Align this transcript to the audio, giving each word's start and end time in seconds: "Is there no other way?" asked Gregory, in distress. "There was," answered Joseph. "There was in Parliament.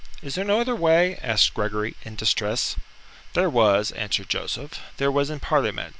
"Is 0.23 0.33
there 0.33 0.43
no 0.43 0.59
other 0.59 0.73
way?" 0.73 1.17
asked 1.21 1.53
Gregory, 1.53 1.95
in 2.01 2.15
distress. 2.15 2.75
"There 3.33 3.51
was," 3.51 3.91
answered 3.91 4.29
Joseph. 4.29 4.79
"There 4.97 5.11
was 5.11 5.29
in 5.29 5.39
Parliament. 5.39 5.89